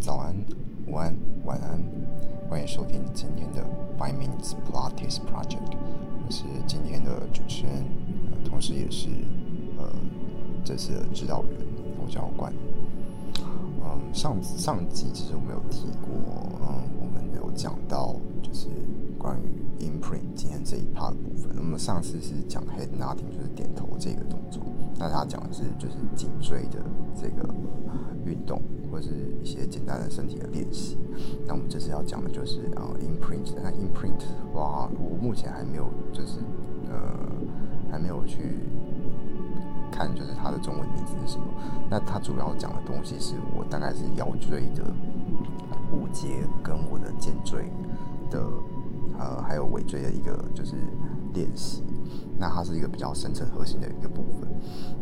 [0.00, 0.34] 早安、
[0.86, 1.12] 午安、
[1.44, 1.82] 晚安，
[2.48, 3.64] 欢迎收听今天的
[3.98, 5.76] Five Minutes Pilates Project。
[6.24, 7.84] 我是今天的主持人，
[8.44, 9.08] 同时也是
[9.76, 9.90] 呃
[10.64, 11.50] 这次的指导员，
[12.00, 12.52] 我叫冠。
[13.82, 16.10] 嗯，上上集其实我们有提过，
[16.62, 18.68] 嗯，我们有讲到就是
[19.18, 21.50] 关于 imprint 今天这一 part 的部分。
[21.54, 24.62] 那么上次是讲 head nodding，就是点头这个动作。
[24.98, 26.78] 那他讲的是就是颈椎的
[27.14, 27.54] 这个
[28.24, 28.60] 运动，
[28.90, 29.10] 或是
[29.42, 30.96] 一些简单的身体的练习。
[31.46, 33.52] 那我们这次要讲的就是呃 imprint。
[33.62, 34.22] 那 imprint
[34.54, 36.38] 哇，我目前还没有就是
[36.88, 36.98] 呃
[37.90, 38.58] 还没有去
[39.90, 41.46] 看，就是它的中文名字是什么。
[41.90, 44.84] 那它主要讲的东西是我大概是腰椎的
[45.92, 46.28] 五节
[46.62, 47.70] 跟我的肩椎
[48.30, 48.44] 的
[49.18, 50.76] 呃还有尾椎的一个就是
[51.34, 51.82] 练习。
[52.40, 54.48] 那它是一个比较深层核心的一个部分，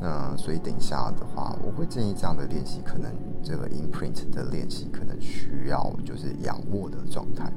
[0.00, 7.52] 那所以等一下的话，我会建议这样的练习，可能这个 imprint 的练习可能需要就是仰卧的状态。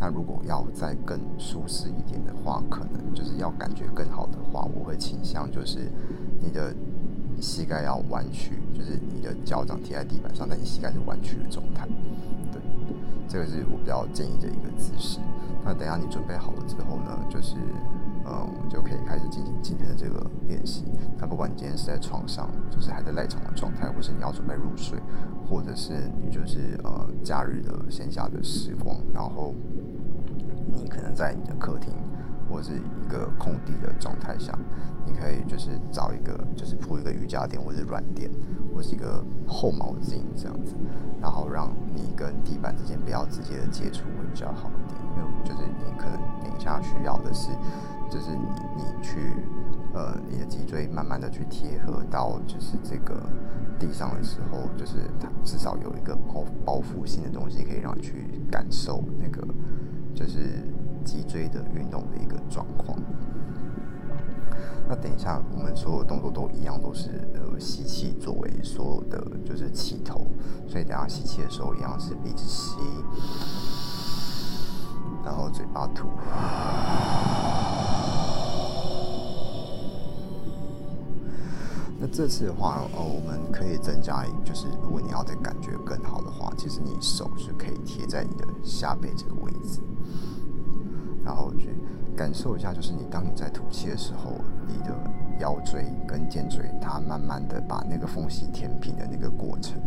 [0.00, 5.92] 那如果要再更舒适一点的话，可能就是要感觉更好的话，我会倾向就是
[6.40, 6.74] 你的
[7.38, 11.86] 膝盖要弯曲，就是你的脚掌贴在地板上，但你膝盖是弯曲的状态。
[13.28, 15.20] 这个是我比较建议的一个姿势。
[15.64, 17.56] 那等下你准备好了之后呢，就是。
[18.24, 20.84] 呃，我们就可以开始进行今天的这个练习。
[21.16, 24.98] 那不管你今天是在床上，就是还在赖床的状态，或是你要准备入睡，
[25.48, 29.54] 或者是你就是呃假日的闲暇的时光，然后
[30.70, 31.90] 你可能在你的客厅
[32.50, 34.52] 或者是一个空地的状态下，
[35.06, 38.30] 你可以就是找一个就是铺一个瑜伽垫或者软垫，
[38.74, 40.74] 或是一个厚毛巾这样子，
[41.20, 47.50] 然后让你跟地板之间不要直接的接触会比较好一点，因为就是你可能等一下需要的是。
[48.10, 49.20] 就是你你去，
[49.92, 53.20] 呃，你的脊椎慢慢的去贴合到就是这个
[53.78, 59.46] 地上的时候，就是它至少有一个包包覆性的东西，可以让你去感受那个
[60.14, 60.64] 就是
[61.04, 62.98] 脊椎的运动的一个状况。
[64.88, 70.26] 那等一下，我们所有动作都一样，都是呃吸气作为所有的就是起头，
[70.66, 72.76] 所以等下吸气的时候一样是鼻子吸，
[75.24, 76.08] 然后嘴巴吐。
[82.00, 89.80] 那这次的话，呃，我们可以增加，就是如果你要的感觉更好的话，其实你手是可以贴在你的下背这个位置，
[91.24, 91.76] 然后去
[92.16, 94.30] 感受一下，就是你当你在吐气的时候，
[94.68, 94.94] 你的
[95.38, 99.80] 腰椎跟肩椎它慢慢的把那个缝隙填平的那个过程。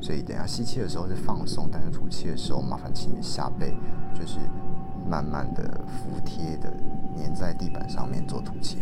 [0.00, 3.76] 所以等下吸气的时候是放松，但是吐气的时候，麻烦请你下背
[4.14, 4.38] 就是
[5.08, 6.72] 慢慢的服帖的
[7.16, 8.78] 粘在地板上面做吐气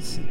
[0.00, 0.29] 啊。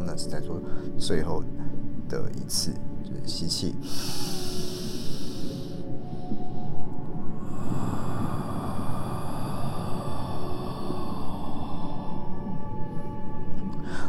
[0.00, 0.28] 四次。
[0.28, 0.60] 再做
[0.98, 1.42] 最后
[2.08, 2.72] 的一次，
[3.02, 3.74] 就是吸气。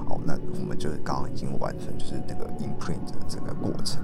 [0.05, 4.01] 好，那我们就刚刚已经完成，就是那个 imprint 的整个过程。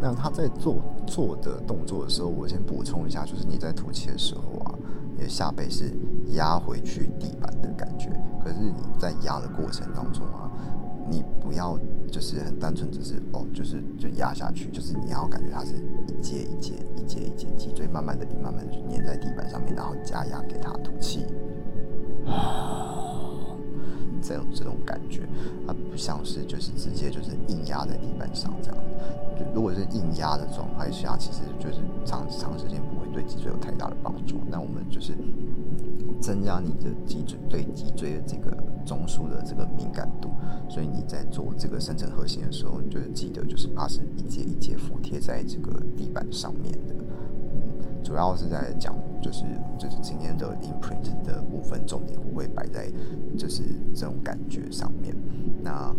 [0.00, 0.76] 那他在做
[1.06, 4.74] 做的动作的时候，我先补充一下，就是你在吐气的时候啊，
[5.16, 5.94] 你的下背是
[6.34, 8.10] 压回去地板的感觉，
[8.42, 10.50] 可是你在压的过程当中啊。
[11.10, 11.78] 你不要
[12.10, 15.74] 就是很单纯，只是哦，就是就压下去，就是你要感觉它是
[16.08, 21.26] 一节一节、一节一节脊椎慢慢的、慢慢的粘在地板上面，然后加压给它吐气，
[24.22, 25.28] 这种这种感觉，
[25.66, 28.78] 它不像是就是直接就是硬压在地板上这样。
[29.52, 33.01] 如果是硬压的状态下，其实就是长长时间不
[33.32, 34.40] 脊椎有太大的帮助。
[34.50, 35.14] 那我们就是
[36.20, 40.30] 增加你的脊椎对脊椎的这个中枢的这个敏感度，
[40.68, 46.94] 所以你在做这个深层核心的时候，你就记得就是它是一节一节服贴在这个地板上面的。
[46.94, 47.02] 嗯
[48.04, 49.44] 主要是在讲，就是
[49.78, 52.90] 就是今天的 imprint 的部分重点会摆在
[53.38, 53.62] 就是
[53.94, 55.14] 这种感觉上面。
[55.62, 55.94] 那，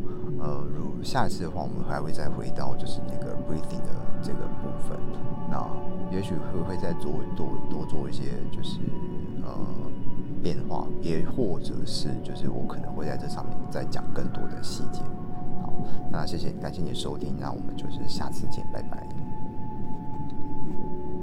[1.04, 3.90] 下一次的话，我们还会再回到就是那个 breathing 的
[4.22, 4.98] 这个部分。
[5.50, 5.66] 那
[6.12, 8.80] 也许会会再做多多做一些就是
[9.44, 9.54] 呃
[10.42, 15.02] 变化，也或者是就是我可能会在这上面再讲更多的细节。
[15.62, 15.74] 好，
[16.12, 19.23] 那谢谢感谢你的收听，那我们就是下次见，拜拜。